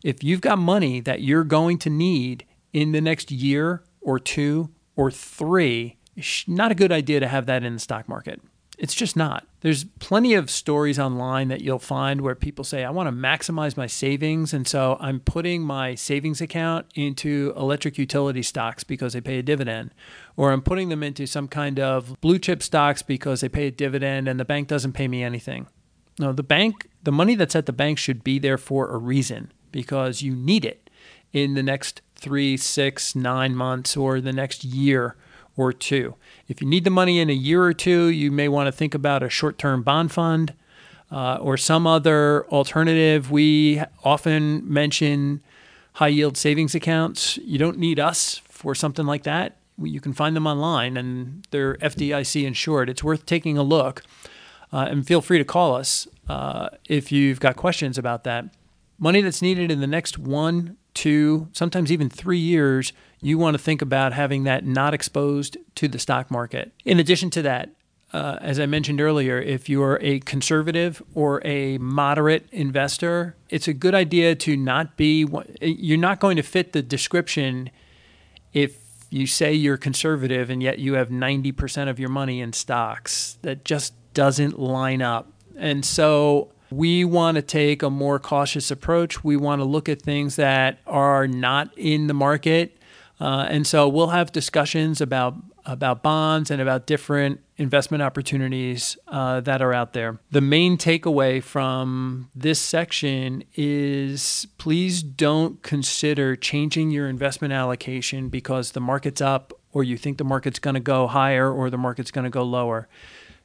if 0.03 0.23
you've 0.23 0.41
got 0.41 0.59
money 0.59 1.01
that 1.01 1.23
you're 1.23 1.45
going 1.45 1.79
to 1.79 1.91
need 1.91 2.45
in 2.73 2.93
the 2.93 3.01
next 3.01 3.31
year 3.31 3.83
or 4.01 4.19
two 4.19 4.71
or 4.97 5.11
three, 5.11 5.97
it's 6.17 6.47
not 6.47 6.71
a 6.71 6.75
good 6.75 6.93
idea 6.93 7.21
to 7.21 7.29
have 7.29 7.47
that 7.47 7.65
in 7.65 7.75
the 7.75 7.81
stock 7.81 8.09
market. 8.09 8.41
It's 8.77 8.95
just 8.95 9.17
not. 9.17 9.47
There's 9.61 9.85
plenty 9.85 10.35
of 10.35 10.51
stories 10.51 10.99
online 10.99 11.49
that 11.49 11.61
you'll 11.61 11.79
find 11.79 12.21
where 12.21 12.35
people 12.35 12.65
say, 12.65 12.85
I 12.85 12.91
want 12.91 13.07
to 13.07 13.13
maximize 13.13 13.77
my 13.77 13.87
savings. 13.87 14.53
And 14.53 14.67
so 14.67 14.97
I'm 15.01 15.21
putting 15.21 15.63
my 15.63 15.95
savings 15.95 16.41
account 16.41 16.87
into 16.95 17.53
electric 17.57 17.97
utility 17.97 18.43
stocks 18.43 18.83
because 18.83 19.13
they 19.13 19.21
pay 19.21 19.39
a 19.39 19.43
dividend. 19.43 19.93
Or 20.37 20.51
I'm 20.51 20.61
putting 20.61 20.89
them 20.89 21.05
into 21.05 21.27
some 21.27 21.47
kind 21.47 21.79
of 21.79 22.21
blue 22.21 22.39
chip 22.39 22.63
stocks 22.63 23.03
because 23.03 23.41
they 23.41 23.49
pay 23.49 23.69
a 23.69 23.71
dividend 23.71 24.27
and 24.27 24.41
the 24.41 24.45
bank 24.45 24.67
doesn't 24.67 24.93
pay 24.93 25.07
me 25.07 25.23
anything. 25.23 25.69
No, 26.19 26.33
the 26.33 26.43
bank, 26.43 26.89
the 27.03 27.13
money 27.13 27.35
that's 27.35 27.57
at 27.57 27.67
the 27.67 27.73
bank 27.73 27.99
should 27.99 28.23
be 28.23 28.39
there 28.39 28.59
for 28.59 28.91
a 28.91 28.99
reason 28.99 29.53
because 29.73 30.23
you 30.23 30.35
need 30.35 30.65
it 30.65 30.89
in 31.33 31.55
the 31.55 31.63
next 31.63 32.01
three, 32.15 32.57
six, 32.57 33.15
nine 33.15 33.55
months 33.57 33.97
or 33.97 34.21
the 34.21 34.33
next 34.33 34.65
year 34.65 35.17
or 35.57 35.73
two. 35.73 36.15
If 36.49 36.61
you 36.61 36.69
need 36.69 36.85
the 36.85 36.91
money 36.91 37.19
in 37.19 37.31
a 37.31 37.35
year 37.35 37.63
or 37.63 37.75
two, 37.75 38.09
you 38.09 38.31
may 38.31 38.49
want 38.49 38.67
to 38.67 38.73
think 38.73 38.95
about 38.95 39.23
a 39.23 39.29
short 39.29 39.59
term 39.59 39.83
bond 39.83 40.13
fund 40.13 40.55
uh, 41.11 41.37
or 41.41 41.57
some 41.57 41.87
other 41.87 42.47
alternative. 42.49 43.31
We 43.31 43.83
often 44.03 44.63
mention 44.73 45.43
high 45.95 46.09
yield 46.09 46.37
savings 46.37 46.75
accounts. 46.75 47.37
You 47.39 47.59
don't 47.59 47.79
need 47.79 48.01
us 48.01 48.41
for 48.49 48.75
something 48.75 49.07
like 49.07 49.25
that. 49.25 49.57
You 49.81 50.01
can 50.01 50.13
find 50.13 50.37
them 50.37 50.47
online 50.47 50.97
and 50.97 51.47
they're 51.51 51.75
FDIC 51.77 52.45
insured. 52.45 52.89
It's 52.89 53.03
worth 53.03 53.27
taking 53.27 53.59
a 53.59 53.63
look. 53.63 54.03
Uh, 54.75 54.89
and 54.91 55.07
feel 55.07 55.21
free 55.21 55.39
to 55.39 55.45
call 55.45 55.77
us 55.77 56.09
uh, 56.29 56.69
if 56.89 57.13
you've 57.13 57.39
got 57.39 57.55
questions 57.55 57.97
about 57.97 58.25
that. 58.25 58.45
Money 58.99 59.21
that's 59.21 59.41
needed 59.41 59.71
in 59.71 59.81
the 59.81 59.87
next 59.87 60.19
one, 60.19 60.77
two, 60.95 61.47
sometimes 61.53 61.93
even 61.93 62.11
three 62.11 62.41
years, 62.41 62.93
you 63.21 63.39
want 63.39 63.55
to 63.55 63.63
think 63.63 63.81
about 63.81 64.13
having 64.13 64.43
that 64.43 64.67
not 64.67 64.93
exposed 64.93 65.57
to 65.77 65.87
the 65.87 66.01
stock 66.01 66.29
market. 66.29 66.73
In 66.85 66.99
addition 66.99 67.31
to 67.31 67.43
that, 67.43 67.71
uh, 68.13 68.39
as 68.41 68.59
I 68.59 68.67
mentioned 68.67 69.01
earlier, 69.01 69.39
if 69.39 69.69
you're 69.69 70.01
a 70.03 70.19
conservative 70.21 71.01
or 71.15 71.41
a 71.47 71.79
moderate 71.79 72.49
investor, 72.51 73.37
it's 73.51 73.69
a 73.69 73.73
good 73.73 73.95
idea 73.95 74.35
to 74.35 74.57
not 74.57 74.97
be, 74.97 75.25
you're 75.61 75.99
not 75.99 76.19
going 76.19 76.37
to 76.37 76.43
fit 76.43 76.73
the 76.73 76.83
description 76.83 77.71
if 78.53 78.81
you 79.09 79.29
say 79.29 79.55
you're 79.55 79.77
conservative 79.77 80.51
and 80.51 80.65
yet 80.65 80.81
you 80.81 80.95
have 80.95 81.11
90% 81.11 81.89
of 81.89 82.01
your 82.01 82.09
money 82.09 82.41
in 82.41 82.53
stocks. 82.53 83.39
That 83.43 83.65
just 83.65 83.95
doesn't 84.15 84.59
line 84.59 85.03
up. 85.03 85.31
And 85.57 85.85
so 85.85 86.51
we 86.71 87.05
want 87.05 87.37
to 87.37 87.43
take 87.43 87.83
a 87.83 87.91
more 87.91 88.19
cautious 88.19 88.71
approach. 88.71 89.23
We 89.23 89.37
want 89.37 89.61
to 89.61 89.65
look 89.65 89.89
at 89.89 90.03
things 90.03 90.37
that 90.37 90.79
are 90.87 91.27
not 91.27 91.77
in 91.77 92.07
the 92.07 92.15
market. 92.15 92.77
Uh, 93.21 93.47
and 93.49 93.67
so 93.67 93.89
we'll 93.89 94.09
have 94.09 94.33
discussions 94.33 95.01
about 95.01 95.37
about 95.67 96.03
bonds 96.03 96.51
and 96.51 96.61
about 96.61 96.87
different 96.87 97.41
investment 97.57 98.03
opportunities 98.03 98.99
uh, 99.09 99.41
that 99.41 99.63
are 99.63 99.73
out 99.73 99.95
there. 99.95 100.19
The 100.31 100.43
main 100.43 100.77
takeaway 100.77 101.43
from 101.43 102.29
this 102.35 102.61
section 102.61 103.45
is 103.55 104.47
please 104.59 105.03
don't 105.03 105.63
consider 105.63 106.37
changing 106.37 106.91
your 106.91 107.09
investment 107.09 107.55
allocation 107.55 108.29
because 108.29 108.73
the 108.73 108.81
market's 108.81 109.23
up 109.23 109.55
or 109.73 109.83
you 109.85 109.97
think 109.97 110.19
the 110.19 110.25
market's 110.25 110.59
going 110.59 110.75
to 110.75 110.81
go 110.81 111.07
higher 111.07 111.51
or 111.51 111.71
the 111.71 111.79
market's 111.79 112.11
going 112.11 112.25
to 112.25 112.31
go 112.31 112.43
lower 112.43 112.89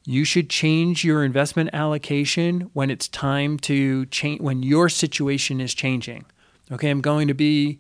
you 0.06 0.24
should 0.24 0.50
change 0.50 1.04
your 1.04 1.24
investment 1.24 1.70
allocation 1.74 2.70
when 2.74 2.90
it's 2.90 3.08
time 3.08 3.58
to 3.60 4.06
change, 4.08 4.42
when 4.42 4.64
your 4.64 4.90
situation 4.90 5.62
is 5.62 5.74
changing. 5.74 6.26
Okay, 6.72 6.90
I'm 6.90 7.02
going 7.02 7.28
to 7.28 7.34
be 7.34 7.80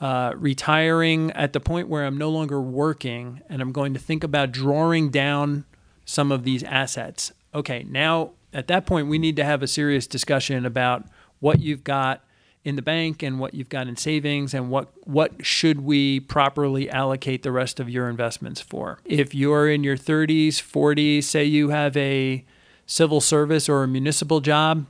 uh, 0.00 0.32
retiring 0.36 1.30
at 1.32 1.52
the 1.52 1.60
point 1.60 1.88
where 1.88 2.04
I'm 2.04 2.16
no 2.16 2.30
longer 2.30 2.60
working 2.60 3.42
and 3.48 3.60
I'm 3.60 3.72
going 3.72 3.94
to 3.94 4.00
think 4.00 4.24
about 4.24 4.52
drawing 4.52 5.10
down 5.10 5.64
some 6.04 6.32
of 6.32 6.44
these 6.44 6.62
assets. 6.62 7.32
Okay, 7.54 7.84
now 7.88 8.30
at 8.52 8.68
that 8.68 8.86
point, 8.86 9.08
we 9.08 9.18
need 9.18 9.36
to 9.36 9.44
have 9.44 9.62
a 9.62 9.66
serious 9.66 10.06
discussion 10.06 10.64
about 10.64 11.04
what 11.40 11.60
you've 11.60 11.84
got 11.84 12.22
in 12.64 12.76
the 12.76 12.82
bank 12.82 13.22
and 13.22 13.38
what 13.38 13.54
you've 13.54 13.68
got 13.68 13.86
in 13.86 13.96
savings 13.96 14.52
and 14.52 14.70
what 14.70 14.88
what 15.06 15.44
should 15.44 15.80
we 15.80 16.20
properly 16.20 16.90
allocate 16.90 17.42
the 17.42 17.52
rest 17.52 17.80
of 17.80 17.88
your 17.88 18.08
investments 18.08 18.60
for. 18.60 18.98
If 19.04 19.34
you're 19.34 19.68
in 19.68 19.84
your 19.84 19.96
30s, 19.96 20.56
40s, 20.56 21.24
say 21.24 21.44
you 21.44 21.70
have 21.70 21.96
a 21.96 22.44
civil 22.86 23.20
service 23.20 23.68
or 23.68 23.82
a 23.82 23.88
municipal 23.88 24.40
job, 24.40 24.86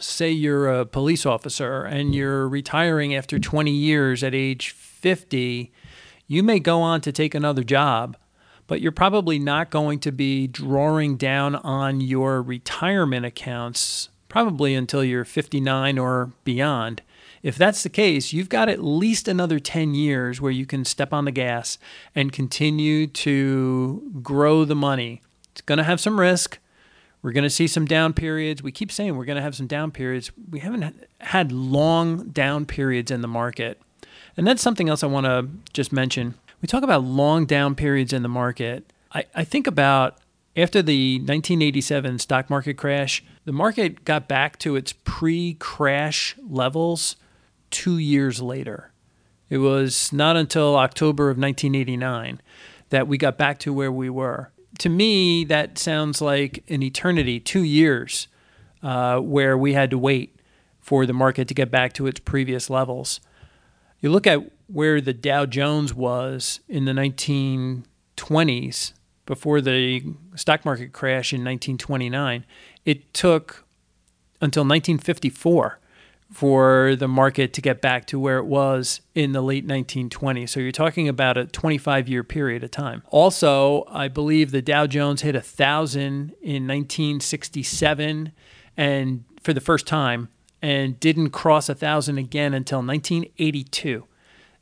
say 0.00 0.30
you're 0.30 0.68
a 0.68 0.86
police 0.86 1.26
officer 1.26 1.84
and 1.84 2.14
you're 2.14 2.48
retiring 2.48 3.14
after 3.14 3.38
20 3.38 3.70
years 3.70 4.22
at 4.22 4.34
age 4.34 4.70
50, 4.70 5.72
you 6.26 6.42
may 6.42 6.58
go 6.58 6.80
on 6.80 7.00
to 7.02 7.12
take 7.12 7.34
another 7.34 7.62
job, 7.62 8.16
but 8.66 8.80
you're 8.80 8.92
probably 8.92 9.38
not 9.38 9.70
going 9.70 9.98
to 10.00 10.12
be 10.12 10.46
drawing 10.46 11.16
down 11.16 11.54
on 11.56 12.00
your 12.00 12.42
retirement 12.42 13.26
accounts 13.26 14.08
probably 14.34 14.74
until 14.74 15.04
you're 15.04 15.24
59 15.24 15.96
or 15.96 16.32
beyond. 16.42 17.02
If 17.44 17.56
that's 17.56 17.84
the 17.84 17.88
case, 17.88 18.32
you've 18.32 18.48
got 18.48 18.68
at 18.68 18.82
least 18.82 19.28
another 19.28 19.60
10 19.60 19.94
years 19.94 20.40
where 20.40 20.50
you 20.50 20.66
can 20.66 20.84
step 20.84 21.12
on 21.12 21.24
the 21.24 21.30
gas 21.30 21.78
and 22.16 22.32
continue 22.32 23.06
to 23.06 24.10
grow 24.24 24.64
the 24.64 24.74
money. 24.74 25.22
It's 25.52 25.60
going 25.60 25.78
to 25.78 25.84
have 25.84 26.00
some 26.00 26.18
risk. 26.18 26.58
We're 27.22 27.30
going 27.30 27.44
to 27.44 27.48
see 27.48 27.68
some 27.68 27.84
down 27.84 28.12
periods. 28.12 28.60
We 28.60 28.72
keep 28.72 28.90
saying 28.90 29.16
we're 29.16 29.24
going 29.24 29.36
to 29.36 29.42
have 29.42 29.54
some 29.54 29.68
down 29.68 29.92
periods. 29.92 30.32
We 30.50 30.58
haven't 30.58 31.06
had 31.20 31.52
long 31.52 32.30
down 32.30 32.66
periods 32.66 33.12
in 33.12 33.20
the 33.20 33.28
market. 33.28 33.80
And 34.36 34.44
that's 34.44 34.62
something 34.62 34.88
else 34.88 35.04
I 35.04 35.06
want 35.06 35.26
to 35.26 35.48
just 35.72 35.92
mention. 35.92 36.34
We 36.60 36.66
talk 36.66 36.82
about 36.82 37.04
long 37.04 37.46
down 37.46 37.76
periods 37.76 38.12
in 38.12 38.24
the 38.24 38.28
market. 38.28 38.92
I, 39.12 39.26
I 39.32 39.44
think 39.44 39.68
about 39.68 40.18
after 40.56 40.82
the 40.82 41.18
1987 41.18 42.20
stock 42.20 42.48
market 42.48 42.74
crash, 42.74 43.24
the 43.44 43.52
market 43.52 44.04
got 44.04 44.28
back 44.28 44.58
to 44.60 44.76
its 44.76 44.92
pre 44.92 45.54
crash 45.54 46.36
levels 46.48 47.16
two 47.70 47.98
years 47.98 48.40
later. 48.40 48.92
It 49.50 49.58
was 49.58 50.12
not 50.12 50.36
until 50.36 50.76
October 50.76 51.30
of 51.30 51.38
1989 51.38 52.40
that 52.90 53.08
we 53.08 53.18
got 53.18 53.36
back 53.36 53.58
to 53.60 53.72
where 53.72 53.92
we 53.92 54.08
were. 54.08 54.52
To 54.78 54.88
me, 54.88 55.44
that 55.44 55.78
sounds 55.78 56.20
like 56.20 56.64
an 56.68 56.82
eternity, 56.82 57.40
two 57.40 57.62
years, 57.62 58.28
uh, 58.82 59.18
where 59.18 59.58
we 59.58 59.72
had 59.72 59.90
to 59.90 59.98
wait 59.98 60.36
for 60.80 61.06
the 61.06 61.12
market 61.12 61.48
to 61.48 61.54
get 61.54 61.70
back 61.70 61.92
to 61.94 62.06
its 62.06 62.20
previous 62.20 62.68
levels. 62.68 63.20
You 64.00 64.10
look 64.10 64.26
at 64.26 64.40
where 64.66 65.00
the 65.00 65.14
Dow 65.14 65.46
Jones 65.46 65.94
was 65.94 66.60
in 66.68 66.84
the 66.84 66.92
1920s 66.92 68.92
before 69.26 69.60
the 69.60 70.14
stock 70.34 70.64
market 70.64 70.92
crash 70.92 71.32
in 71.32 71.40
1929, 71.40 72.44
it 72.84 73.14
took 73.14 73.64
until 74.40 74.62
1954 74.62 75.78
for 76.30 76.96
the 76.96 77.06
market 77.06 77.52
to 77.52 77.60
get 77.60 77.80
back 77.80 78.06
to 78.06 78.18
where 78.18 78.38
it 78.38 78.44
was 78.44 79.00
in 79.14 79.32
the 79.32 79.40
late 79.40 79.66
1920s. 79.66 80.48
So 80.48 80.60
you're 80.60 80.72
talking 80.72 81.08
about 81.08 81.36
a 81.36 81.46
25 81.46 82.08
year 82.08 82.24
period 82.24 82.64
of 82.64 82.70
time. 82.70 83.02
Also, 83.10 83.84
I 83.88 84.08
believe 84.08 84.50
the 84.50 84.62
Dow 84.62 84.86
Jones 84.86 85.22
hit 85.22 85.36
a 85.36 85.40
thousand 85.40 86.34
in 86.42 86.66
1967 86.66 88.32
and 88.76 89.24
for 89.42 89.52
the 89.52 89.60
first 89.60 89.86
time 89.86 90.28
and 90.60 90.98
didn't 90.98 91.30
cross 91.30 91.68
a 91.68 91.74
thousand 91.74 92.18
again 92.18 92.52
until 92.52 92.78
1982. 92.78 94.04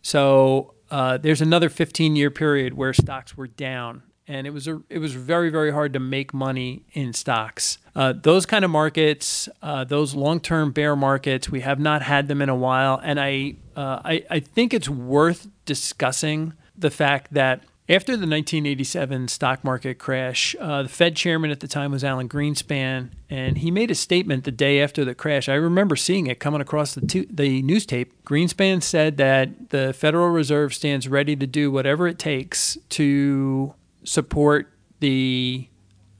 So 0.02 0.74
uh, 0.90 1.16
there's 1.16 1.40
another 1.40 1.70
15 1.70 2.16
year 2.16 2.30
period 2.30 2.74
where 2.74 2.92
stocks 2.92 3.36
were 3.36 3.46
down 3.46 4.02
and 4.28 4.46
it 4.46 4.50
was 4.50 4.68
a, 4.68 4.80
it 4.88 4.98
was 4.98 5.14
very 5.14 5.50
very 5.50 5.72
hard 5.72 5.92
to 5.92 6.00
make 6.00 6.32
money 6.32 6.84
in 6.92 7.12
stocks. 7.12 7.78
Uh, 7.94 8.12
those 8.12 8.46
kind 8.46 8.64
of 8.64 8.70
markets, 8.70 9.48
uh, 9.62 9.84
those 9.84 10.14
long 10.14 10.40
term 10.40 10.72
bear 10.72 10.96
markets, 10.96 11.50
we 11.50 11.60
have 11.60 11.78
not 11.78 12.02
had 12.02 12.28
them 12.28 12.40
in 12.40 12.48
a 12.48 12.56
while, 12.56 13.00
and 13.02 13.20
I, 13.20 13.56
uh, 13.76 14.00
I 14.04 14.24
I 14.30 14.40
think 14.40 14.72
it's 14.72 14.88
worth 14.88 15.48
discussing 15.64 16.54
the 16.76 16.90
fact 16.90 17.32
that. 17.34 17.64
After 17.88 18.12
the 18.12 18.28
1987 18.28 19.26
stock 19.26 19.64
market 19.64 19.98
crash, 19.98 20.54
uh, 20.60 20.84
the 20.84 20.88
Fed 20.88 21.16
chairman 21.16 21.50
at 21.50 21.58
the 21.60 21.66
time 21.66 21.90
was 21.90 22.04
Alan 22.04 22.28
Greenspan, 22.28 23.10
and 23.28 23.58
he 23.58 23.72
made 23.72 23.90
a 23.90 23.94
statement 23.96 24.44
the 24.44 24.52
day 24.52 24.80
after 24.80 25.04
the 25.04 25.16
crash. 25.16 25.48
I 25.48 25.54
remember 25.54 25.96
seeing 25.96 26.28
it 26.28 26.38
coming 26.38 26.60
across 26.60 26.94
the, 26.94 27.26
the 27.28 27.60
news 27.60 27.84
tape. 27.84 28.24
Greenspan 28.24 28.84
said 28.84 29.16
that 29.16 29.70
the 29.70 29.92
Federal 29.92 30.28
Reserve 30.28 30.72
stands 30.72 31.08
ready 31.08 31.34
to 31.34 31.46
do 31.46 31.72
whatever 31.72 32.06
it 32.06 32.20
takes 32.20 32.78
to 32.90 33.74
support 34.04 34.72
the 35.00 35.68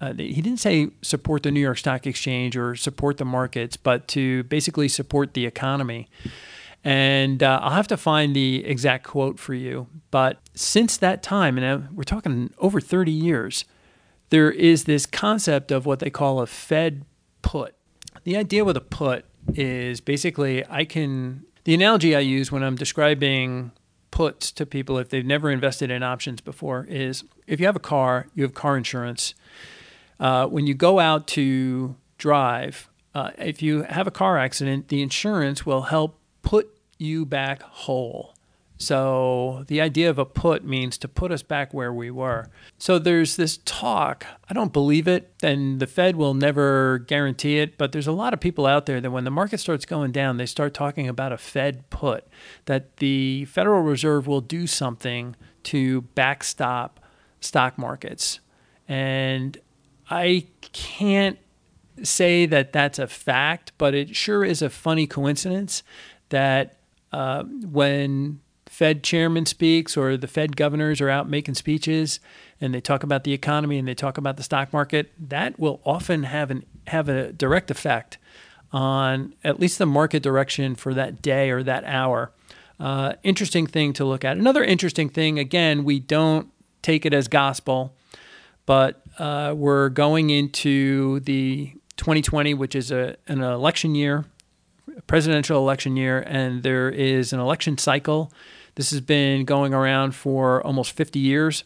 uh, 0.00 0.12
he 0.14 0.42
didn't 0.42 0.58
say 0.58 0.90
support 1.00 1.44
the 1.44 1.52
New 1.52 1.60
York 1.60 1.78
Stock 1.78 2.08
Exchange 2.08 2.56
or 2.56 2.74
support 2.74 3.18
the 3.18 3.24
markets, 3.24 3.76
but 3.76 4.08
to 4.08 4.42
basically 4.44 4.88
support 4.88 5.34
the 5.34 5.46
economy. 5.46 6.08
And 6.82 7.40
uh, 7.40 7.60
I'll 7.62 7.70
have 7.70 7.86
to 7.88 7.96
find 7.96 8.34
the 8.34 8.64
exact 8.64 9.04
quote 9.04 9.38
for 9.38 9.54
you. 9.54 9.86
But 10.10 10.40
since 10.54 10.96
that 10.96 11.22
time, 11.22 11.56
and 11.56 11.96
we're 11.96 12.02
talking 12.02 12.52
over 12.58 12.80
30 12.80 13.12
years, 13.12 13.64
there 14.30 14.50
is 14.50 14.84
this 14.84 15.06
concept 15.06 15.70
of 15.70 15.86
what 15.86 16.00
they 16.00 16.10
call 16.10 16.40
a 16.40 16.48
Fed 16.48 17.04
put. 17.42 17.76
The 18.24 18.36
idea 18.36 18.64
with 18.64 18.76
a 18.76 18.80
put 18.80 19.24
is 19.54 20.00
basically 20.00 20.64
I 20.68 20.84
can, 20.84 21.44
the 21.62 21.74
analogy 21.74 22.16
I 22.16 22.20
use 22.20 22.50
when 22.50 22.64
I'm 22.64 22.74
describing 22.74 23.70
puts 24.12 24.52
to 24.52 24.64
people 24.64 24.98
if 24.98 25.08
they've 25.08 25.26
never 25.26 25.50
invested 25.50 25.90
in 25.90 26.04
options 26.04 26.40
before 26.40 26.86
is 26.88 27.24
if 27.48 27.58
you 27.58 27.66
have 27.66 27.74
a 27.74 27.80
car, 27.80 28.28
you 28.34 28.44
have 28.44 28.54
car 28.54 28.76
insurance. 28.76 29.34
Uh, 30.20 30.46
when 30.46 30.68
you 30.68 30.74
go 30.74 31.00
out 31.00 31.26
to 31.26 31.96
drive, 32.18 32.88
uh, 33.14 33.30
if 33.38 33.60
you 33.60 33.82
have 33.82 34.06
a 34.06 34.12
car 34.12 34.38
accident, 34.38 34.86
the 34.88 35.02
insurance 35.02 35.66
will 35.66 35.82
help 35.82 36.20
put 36.42 36.78
you 36.98 37.26
back 37.26 37.62
whole. 37.62 38.31
So 38.82 39.64
the 39.68 39.80
idea 39.80 40.10
of 40.10 40.18
a 40.18 40.24
put 40.24 40.64
means 40.64 40.98
to 40.98 41.08
put 41.08 41.30
us 41.30 41.44
back 41.44 41.72
where 41.72 41.92
we 41.92 42.10
were. 42.10 42.48
So 42.78 42.98
there's 42.98 43.36
this 43.36 43.58
talk. 43.64 44.26
I 44.50 44.54
don't 44.54 44.72
believe 44.72 45.06
it, 45.06 45.32
and 45.40 45.78
the 45.78 45.86
Fed 45.86 46.16
will 46.16 46.34
never 46.34 46.98
guarantee 46.98 47.58
it, 47.58 47.78
but 47.78 47.92
there's 47.92 48.08
a 48.08 48.12
lot 48.12 48.34
of 48.34 48.40
people 48.40 48.66
out 48.66 48.86
there 48.86 49.00
that 49.00 49.12
when 49.12 49.22
the 49.22 49.30
market 49.30 49.60
starts 49.60 49.84
going 49.84 50.10
down, 50.10 50.36
they 50.36 50.46
start 50.46 50.74
talking 50.74 51.06
about 51.06 51.32
a 51.32 51.38
Fed 51.38 51.88
put, 51.90 52.26
that 52.64 52.96
the 52.96 53.44
Federal 53.44 53.82
Reserve 53.82 54.26
will 54.26 54.40
do 54.40 54.66
something 54.66 55.36
to 55.62 56.00
backstop 56.16 56.98
stock 57.40 57.78
markets. 57.78 58.40
And 58.88 59.58
I 60.10 60.48
can't 60.72 61.38
say 62.02 62.46
that 62.46 62.72
that's 62.72 62.98
a 62.98 63.06
fact, 63.06 63.74
but 63.78 63.94
it 63.94 64.16
sure 64.16 64.44
is 64.44 64.60
a 64.60 64.68
funny 64.68 65.06
coincidence 65.06 65.84
that 66.30 66.78
uh, 67.12 67.44
when 67.44 68.40
Fed 68.72 69.02
chairman 69.02 69.44
speaks 69.44 69.98
or 69.98 70.16
the 70.16 70.26
Fed 70.26 70.56
governors 70.56 71.02
are 71.02 71.10
out 71.10 71.28
making 71.28 71.56
speeches 71.56 72.20
and 72.58 72.72
they 72.72 72.80
talk 72.80 73.02
about 73.02 73.22
the 73.22 73.34
economy 73.34 73.78
and 73.78 73.86
they 73.86 73.94
talk 73.94 74.16
about 74.16 74.38
the 74.38 74.42
stock 74.42 74.72
market, 74.72 75.12
that 75.18 75.58
will 75.58 75.82
often 75.84 76.22
have 76.22 76.50
an 76.50 76.64
have 76.86 77.06
a 77.06 77.34
direct 77.34 77.70
effect 77.70 78.16
on 78.72 79.34
at 79.44 79.60
least 79.60 79.78
the 79.78 79.84
market 79.84 80.22
direction 80.22 80.74
for 80.74 80.94
that 80.94 81.20
day 81.20 81.50
or 81.50 81.62
that 81.62 81.84
hour. 81.84 82.32
Uh, 82.80 83.12
interesting 83.22 83.66
thing 83.66 83.92
to 83.92 84.06
look 84.06 84.24
at. 84.24 84.38
Another 84.38 84.64
interesting 84.64 85.10
thing, 85.10 85.38
again, 85.38 85.84
we 85.84 86.00
don't 86.00 86.50
take 86.80 87.04
it 87.04 87.12
as 87.12 87.28
gospel, 87.28 87.94
but 88.64 89.02
uh, 89.18 89.52
we're 89.54 89.90
going 89.90 90.30
into 90.30 91.20
the 91.20 91.74
2020, 91.98 92.54
which 92.54 92.74
is 92.74 92.90
a, 92.90 93.16
an 93.28 93.42
election 93.42 93.94
year, 93.94 94.24
presidential 95.06 95.58
election 95.58 95.94
year, 95.94 96.24
and 96.26 96.62
there 96.62 96.88
is 96.88 97.34
an 97.34 97.38
election 97.38 97.76
cycle 97.76 98.32
this 98.74 98.90
has 98.90 99.00
been 99.00 99.44
going 99.44 99.74
around 99.74 100.14
for 100.14 100.64
almost 100.66 100.92
50 100.92 101.18
years, 101.18 101.64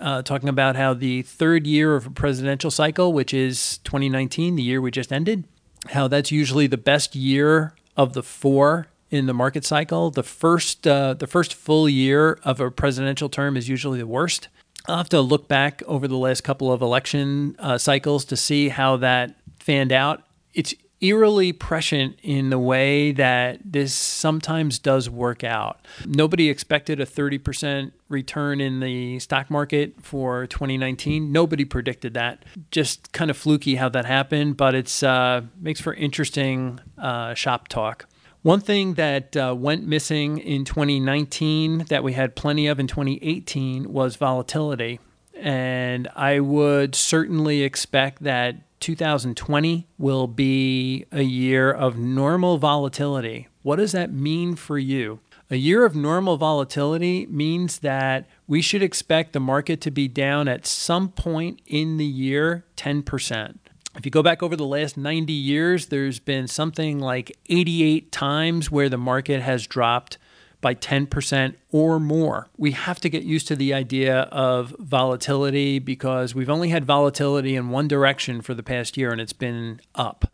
uh, 0.00 0.22
talking 0.22 0.48
about 0.48 0.76
how 0.76 0.94
the 0.94 1.22
third 1.22 1.66
year 1.66 1.94
of 1.94 2.06
a 2.06 2.10
presidential 2.10 2.70
cycle, 2.70 3.12
which 3.12 3.32
is 3.32 3.78
2019, 3.78 4.56
the 4.56 4.62
year 4.62 4.80
we 4.80 4.90
just 4.90 5.12
ended, 5.12 5.44
how 5.90 6.08
that's 6.08 6.30
usually 6.30 6.66
the 6.66 6.76
best 6.76 7.14
year 7.14 7.74
of 7.96 8.12
the 8.12 8.22
four 8.22 8.88
in 9.10 9.26
the 9.26 9.34
market 9.34 9.64
cycle. 9.64 10.10
The 10.10 10.22
first, 10.22 10.86
uh, 10.86 11.14
the 11.14 11.26
first 11.26 11.54
full 11.54 11.88
year 11.88 12.38
of 12.44 12.60
a 12.60 12.70
presidential 12.70 13.28
term 13.28 13.56
is 13.56 13.68
usually 13.68 13.98
the 13.98 14.06
worst. 14.06 14.48
I'll 14.86 14.98
have 14.98 15.08
to 15.10 15.20
look 15.20 15.48
back 15.48 15.82
over 15.86 16.06
the 16.08 16.16
last 16.16 16.42
couple 16.42 16.70
of 16.70 16.82
election 16.82 17.56
uh, 17.58 17.78
cycles 17.78 18.24
to 18.26 18.36
see 18.36 18.68
how 18.68 18.96
that 18.98 19.36
fanned 19.58 19.92
out. 19.92 20.24
It's 20.52 20.74
eerily 21.04 21.52
prescient 21.52 22.18
in 22.22 22.48
the 22.48 22.58
way 22.58 23.12
that 23.12 23.60
this 23.62 23.92
sometimes 23.92 24.78
does 24.78 25.10
work 25.10 25.44
out. 25.44 25.86
Nobody 26.06 26.48
expected 26.48 26.98
a 26.98 27.04
30% 27.04 27.92
return 28.08 28.58
in 28.60 28.80
the 28.80 29.18
stock 29.18 29.50
market 29.50 29.94
for 30.00 30.46
2019. 30.46 31.30
Nobody 31.30 31.66
predicted 31.66 32.14
that. 32.14 32.44
Just 32.70 33.12
kind 33.12 33.30
of 33.30 33.36
fluky 33.36 33.74
how 33.74 33.90
that 33.90 34.06
happened, 34.06 34.56
but 34.56 34.74
it's 34.74 35.02
uh, 35.02 35.42
makes 35.60 35.80
for 35.80 35.92
interesting 35.92 36.80
uh, 36.96 37.34
shop 37.34 37.68
talk. 37.68 38.06
One 38.40 38.60
thing 38.60 38.94
that 38.94 39.36
uh, 39.36 39.54
went 39.56 39.86
missing 39.86 40.38
in 40.38 40.64
2019 40.64 41.86
that 41.88 42.02
we 42.02 42.14
had 42.14 42.34
plenty 42.34 42.66
of 42.66 42.80
in 42.80 42.86
2018 42.86 43.92
was 43.92 44.16
volatility. 44.16 45.00
And 45.34 46.08
I 46.14 46.40
would 46.40 46.94
certainly 46.94 47.62
expect 47.62 48.22
that 48.22 48.56
2020 48.84 49.86
will 49.96 50.26
be 50.26 51.06
a 51.10 51.22
year 51.22 51.72
of 51.72 51.96
normal 51.96 52.58
volatility. 52.58 53.48
What 53.62 53.76
does 53.76 53.92
that 53.92 54.12
mean 54.12 54.56
for 54.56 54.76
you? 54.76 55.20
A 55.48 55.56
year 55.56 55.86
of 55.86 55.96
normal 55.96 56.36
volatility 56.36 57.24
means 57.30 57.78
that 57.78 58.26
we 58.46 58.60
should 58.60 58.82
expect 58.82 59.32
the 59.32 59.40
market 59.40 59.80
to 59.80 59.90
be 59.90 60.06
down 60.06 60.48
at 60.48 60.66
some 60.66 61.08
point 61.08 61.62
in 61.64 61.96
the 61.96 62.04
year 62.04 62.66
10%. 62.76 63.56
If 63.96 64.04
you 64.04 64.10
go 64.10 64.22
back 64.22 64.42
over 64.42 64.54
the 64.54 64.66
last 64.66 64.98
90 64.98 65.32
years, 65.32 65.86
there's 65.86 66.18
been 66.18 66.46
something 66.46 66.98
like 66.98 67.34
88 67.48 68.12
times 68.12 68.70
where 68.70 68.90
the 68.90 68.98
market 68.98 69.40
has 69.40 69.66
dropped 69.66 70.18
by 70.64 70.74
10% 70.74 71.56
or 71.72 72.00
more. 72.00 72.48
We 72.56 72.70
have 72.70 72.98
to 73.00 73.10
get 73.10 73.22
used 73.22 73.46
to 73.48 73.54
the 73.54 73.74
idea 73.74 74.22
of 74.32 74.74
volatility 74.78 75.78
because 75.78 76.34
we've 76.34 76.48
only 76.48 76.70
had 76.70 76.86
volatility 76.86 77.54
in 77.54 77.68
one 77.68 77.86
direction 77.86 78.40
for 78.40 78.54
the 78.54 78.62
past 78.62 78.96
year, 78.96 79.12
and 79.12 79.20
it's 79.20 79.34
been 79.34 79.82
up. 79.94 80.32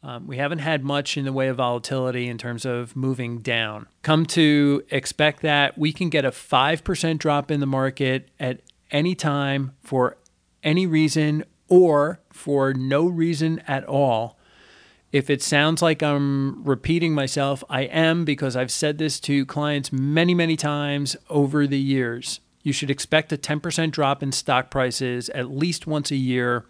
Um, 0.00 0.28
we 0.28 0.36
haven't 0.36 0.60
had 0.60 0.84
much 0.84 1.16
in 1.16 1.24
the 1.24 1.32
way 1.32 1.48
of 1.48 1.56
volatility 1.56 2.28
in 2.28 2.38
terms 2.38 2.64
of 2.64 2.94
moving 2.94 3.40
down. 3.40 3.88
Come 4.02 4.26
to 4.26 4.84
expect 4.90 5.42
that 5.42 5.76
we 5.76 5.92
can 5.92 6.08
get 6.08 6.24
a 6.24 6.30
5% 6.30 7.18
drop 7.18 7.50
in 7.50 7.58
the 7.58 7.66
market 7.66 8.30
at 8.38 8.60
any 8.92 9.16
time 9.16 9.72
for 9.82 10.18
any 10.62 10.86
reason 10.86 11.42
or 11.68 12.20
for 12.30 12.72
no 12.74 13.08
reason 13.08 13.60
at 13.66 13.84
all 13.86 14.38
if 15.14 15.30
it 15.30 15.40
sounds 15.40 15.80
like 15.80 16.02
I'm 16.02 16.64
repeating 16.64 17.14
myself, 17.14 17.62
I 17.70 17.82
am 17.82 18.24
because 18.24 18.56
I've 18.56 18.72
said 18.72 18.98
this 18.98 19.20
to 19.20 19.46
clients 19.46 19.92
many, 19.92 20.34
many 20.34 20.56
times 20.56 21.16
over 21.30 21.68
the 21.68 21.78
years. 21.78 22.40
You 22.64 22.72
should 22.72 22.90
expect 22.90 23.32
a 23.32 23.36
10% 23.36 23.92
drop 23.92 24.24
in 24.24 24.32
stock 24.32 24.72
prices 24.72 25.28
at 25.28 25.52
least 25.52 25.86
once 25.86 26.10
a 26.10 26.16
year, 26.16 26.64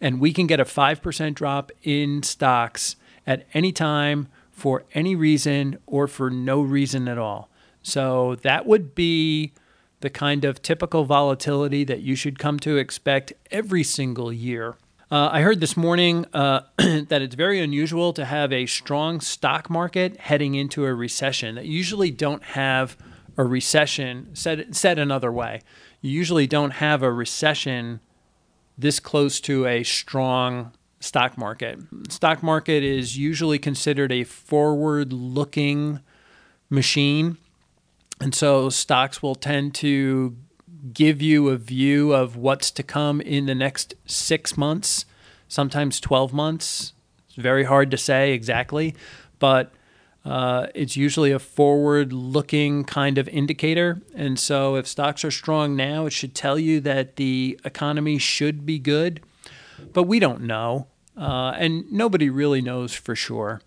and 0.00 0.20
we 0.20 0.32
can 0.32 0.46
get 0.46 0.60
a 0.60 0.64
5% 0.64 1.34
drop 1.34 1.72
in 1.82 2.22
stocks 2.22 2.94
at 3.26 3.48
any 3.52 3.72
time 3.72 4.28
for 4.52 4.84
any 4.94 5.16
reason 5.16 5.78
or 5.84 6.06
for 6.06 6.30
no 6.30 6.60
reason 6.60 7.08
at 7.08 7.18
all. 7.18 7.48
So 7.82 8.36
that 8.42 8.64
would 8.64 8.94
be 8.94 9.54
the 10.02 10.10
kind 10.10 10.44
of 10.44 10.62
typical 10.62 11.02
volatility 11.02 11.82
that 11.82 12.02
you 12.02 12.14
should 12.14 12.38
come 12.38 12.60
to 12.60 12.76
expect 12.76 13.32
every 13.50 13.82
single 13.82 14.32
year. 14.32 14.76
Uh, 15.10 15.30
I 15.32 15.40
heard 15.40 15.60
this 15.60 15.74
morning 15.74 16.26
uh, 16.34 16.60
that 16.76 17.22
it's 17.22 17.34
very 17.34 17.60
unusual 17.60 18.12
to 18.12 18.26
have 18.26 18.52
a 18.52 18.66
strong 18.66 19.20
stock 19.20 19.70
market 19.70 20.18
heading 20.18 20.54
into 20.54 20.84
a 20.84 20.92
recession. 20.92 21.54
That 21.54 21.64
usually 21.64 22.10
don't 22.10 22.42
have 22.42 22.94
a 23.38 23.44
recession. 23.44 24.28
Said 24.34 24.76
said 24.76 24.98
another 24.98 25.32
way, 25.32 25.62
you 26.02 26.10
usually 26.10 26.46
don't 26.46 26.72
have 26.72 27.02
a 27.02 27.10
recession 27.10 28.00
this 28.76 29.00
close 29.00 29.40
to 29.40 29.66
a 29.66 29.82
strong 29.82 30.72
stock 31.00 31.38
market. 31.38 31.78
Stock 32.10 32.42
market 32.42 32.84
is 32.84 33.16
usually 33.16 33.58
considered 33.58 34.12
a 34.12 34.24
forward-looking 34.24 36.00
machine, 36.68 37.38
and 38.20 38.34
so 38.34 38.68
stocks 38.68 39.22
will 39.22 39.34
tend 39.34 39.74
to 39.76 40.36
give 40.92 41.20
you 41.22 41.48
a 41.48 41.56
view 41.56 42.12
of 42.12 42.36
what's 42.36 42.70
to 42.72 42.82
come 42.82 43.20
in 43.20 43.46
the 43.46 43.54
next 43.54 43.94
six 44.06 44.56
months, 44.56 45.04
sometimes 45.48 46.00
12 46.00 46.32
months. 46.32 46.92
It's 47.26 47.36
very 47.36 47.64
hard 47.64 47.90
to 47.90 47.96
say 47.96 48.32
exactly, 48.32 48.94
but 49.38 49.72
uh, 50.24 50.66
it's 50.74 50.96
usually 50.96 51.32
a 51.32 51.38
forward 51.38 52.12
looking 52.12 52.84
kind 52.84 53.18
of 53.18 53.28
indicator. 53.28 54.02
And 54.14 54.38
so 54.38 54.76
if 54.76 54.86
stocks 54.86 55.24
are 55.24 55.30
strong 55.30 55.74
now, 55.76 56.06
it 56.06 56.12
should 56.12 56.34
tell 56.34 56.58
you 56.58 56.80
that 56.80 57.16
the 57.16 57.58
economy 57.64 58.18
should 58.18 58.66
be 58.66 58.78
good. 58.78 59.20
But 59.92 60.04
we 60.04 60.18
don't 60.18 60.42
know. 60.42 60.88
Uh, 61.16 61.52
and 61.56 61.90
nobody 61.90 62.30
really 62.30 62.60
knows 62.60 62.94
for 62.94 63.16
sure. 63.16 63.60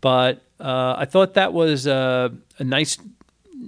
But 0.00 0.42
uh, 0.60 0.94
I 0.98 1.04
thought 1.04 1.34
that 1.34 1.52
was 1.52 1.86
a, 1.86 2.32
a 2.58 2.64
nice 2.64 2.98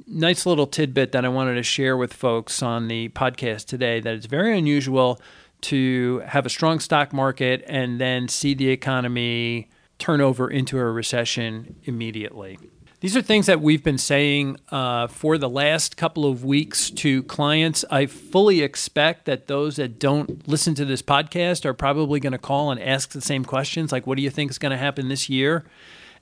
nice 0.06 0.46
little 0.46 0.66
tidbit 0.66 1.12
that 1.12 1.24
I 1.24 1.28
wanted 1.28 1.54
to 1.54 1.62
share 1.62 1.96
with 1.96 2.12
folks 2.12 2.62
on 2.62 2.88
the 2.88 3.08
podcast 3.10 3.66
today 3.66 4.00
that 4.00 4.14
it's 4.14 4.26
very 4.26 4.56
unusual 4.56 5.20
to 5.62 6.22
have 6.26 6.46
a 6.46 6.50
strong 6.50 6.80
stock 6.80 7.12
market 7.12 7.64
and 7.66 8.00
then 8.00 8.28
see 8.28 8.54
the 8.54 8.68
economy 8.68 9.68
turn 9.98 10.20
over 10.20 10.50
into 10.50 10.78
a 10.78 10.84
recession 10.84 11.76
immediately. 11.84 12.58
These 13.00 13.16
are 13.16 13.22
things 13.22 13.46
that 13.46 13.60
we've 13.60 13.84
been 13.84 13.98
saying 13.98 14.56
uh, 14.70 15.06
for 15.06 15.38
the 15.38 15.48
last 15.48 15.96
couple 15.96 16.24
of 16.24 16.44
weeks 16.44 16.90
to 16.90 17.22
clients. 17.24 17.84
I 17.90 18.06
fully 18.06 18.62
expect 18.62 19.26
that 19.26 19.46
those 19.46 19.76
that 19.76 19.98
don't 19.98 20.48
listen 20.48 20.74
to 20.76 20.84
this 20.84 21.02
podcast 21.02 21.64
are 21.64 21.74
probably 21.74 22.20
going 22.20 22.32
to 22.32 22.38
call 22.38 22.70
and 22.70 22.80
ask 22.80 23.10
the 23.10 23.20
same 23.20 23.44
questions 23.44 23.92
like, 23.92 24.06
what 24.06 24.16
do 24.16 24.22
you 24.22 24.30
think 24.30 24.50
is 24.50 24.58
going 24.58 24.70
to 24.70 24.78
happen 24.78 25.08
this 25.08 25.28
year? 25.28 25.64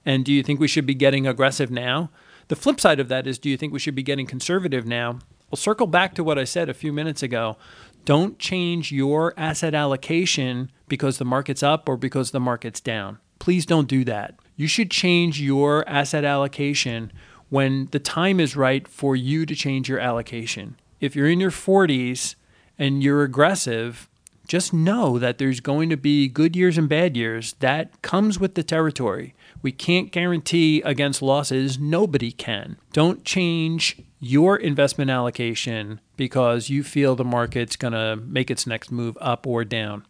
And 0.05 0.25
do 0.25 0.33
you 0.33 0.43
think 0.43 0.61
we 0.61 0.69
should 0.69 0.85
be 0.85 0.95
getting 0.95 1.27
aggressive 1.27 1.71
now? 1.71 2.11
The 2.49 2.57
flip 2.57 2.81
side 2.81 3.01
of 3.01 3.09
that 3.09 3.27
is 3.27 3.39
do 3.39 3.49
you 3.49 3.57
think 3.57 3.73
we 3.73 3.79
should 3.79 3.95
be 3.95 4.03
getting 4.03 4.27
conservative 4.27 4.87
now? 4.87 5.19
We'll 5.51 5.57
circle 5.57 5.87
back 5.87 6.15
to 6.15 6.25
what 6.25 6.39
I 6.39 6.45
said 6.45 6.69
a 6.69 6.75
few 6.75 6.93
minutes 6.93 7.23
ago. 7.23 7.57
Don't 8.05 8.39
change 8.39 8.93
your 8.93 9.33
asset 9.37 9.75
allocation 9.75 10.71
because 10.89 11.19
the 11.19 11.25
market's 11.25 11.63
up 11.63 11.89
or 11.89 11.97
because 11.97 12.33
the 12.33 12.41
market's 12.41 12.81
down. 12.81 13.19
Please 13.39 13.65
don't 13.65 13.89
do 13.89 14.05
that. 14.05 14.35
You 14.57 14.67
should 14.67 14.91
change 14.91 15.41
your 15.41 15.89
asset 15.89 16.25
allocation 16.25 17.13
when 17.49 17.89
the 17.93 17.99
time 17.99 18.41
is 18.41 18.57
right 18.57 18.87
for 18.87 19.17
you 19.17 19.47
to 19.47 19.55
change 19.55 19.89
your 19.89 19.99
allocation. 19.99 20.77
If 21.01 21.15
you're 21.15 21.29
in 21.29 21.41
your 21.41 21.51
40s 21.51 22.35
and 22.79 23.03
you're 23.03 23.23
aggressive, 23.23 24.09
just 24.47 24.73
know 24.73 25.19
that 25.19 25.39
there's 25.39 25.61
going 25.61 25.91
to 25.91 25.97
be 25.97 26.29
good 26.29 26.55
years 26.55 26.79
and 26.79 26.89
bad 26.89 27.17
years. 27.17 27.55
That 27.61 28.01
comes 28.03 28.39
with 28.39 28.55
the 28.55 28.63
territory. 28.63 29.35
We 29.63 29.73
can't 29.73 30.13
guarantee 30.13 30.83
against 30.83 31.23
losses. 31.23 31.79
Nobody 31.79 32.31
can. 32.31 32.77
Don't 32.93 33.25
change 33.25 34.01
your 34.21 34.57
investment 34.57 35.11
allocation 35.11 36.01
because 36.17 36.71
you 36.71 36.83
feel 36.83 37.15
the 37.15 37.25
market's 37.25 37.77
going 37.77 37.93
to 37.93 38.17
make 38.17 38.51
its 38.51 38.67
next 38.67 38.93
move 38.93 39.19
up 39.21 39.47
or 39.47 39.65
down. 39.65 40.07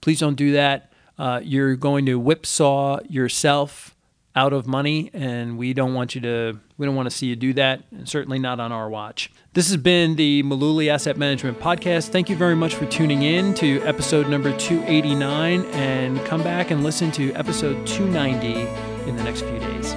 Please 0.00 0.20
don't 0.20 0.34
do 0.36 0.52
that. 0.52 0.92
Uh, 1.18 1.40
you're 1.42 1.76
going 1.76 2.06
to 2.06 2.18
whipsaw 2.18 3.00
yourself 3.08 3.95
out 4.36 4.52
of 4.52 4.66
money, 4.66 5.10
and 5.14 5.58
we 5.58 5.72
don't 5.72 5.94
want 5.94 6.14
you 6.14 6.20
to. 6.20 6.60
We 6.76 6.86
don't 6.86 6.94
want 6.94 7.10
to 7.10 7.16
see 7.16 7.26
you 7.26 7.36
do 7.36 7.54
that, 7.54 7.82
and 7.90 8.08
certainly 8.08 8.38
not 8.38 8.60
on 8.60 8.70
our 8.70 8.88
watch. 8.88 9.30
This 9.54 9.68
has 9.68 9.78
been 9.78 10.16
the 10.16 10.42
Mullooly 10.42 10.88
Asset 10.88 11.16
Management 11.16 11.58
Podcast. 11.58 12.10
Thank 12.10 12.28
you 12.28 12.36
very 12.36 12.54
much 12.54 12.74
for 12.74 12.84
tuning 12.86 13.22
in 13.22 13.54
to 13.54 13.80
episode 13.82 14.28
number 14.28 14.56
289, 14.58 15.64
and 15.72 16.22
come 16.26 16.42
back 16.42 16.70
and 16.70 16.84
listen 16.84 17.10
to 17.12 17.32
episode 17.32 17.86
290 17.86 19.08
in 19.08 19.16
the 19.16 19.24
next 19.24 19.40
few 19.40 19.58
days. 19.58 19.92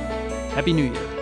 Happy 0.55 0.71
New 0.71 0.85
Year. 0.85 1.18